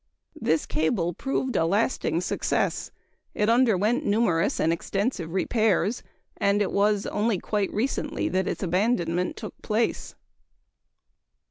[0.41, 2.89] This cable proved a lasting success:
[3.35, 6.01] it underwent numerous and extensive repairs,
[6.37, 10.15] and it was only quite recently that its abandonment took place.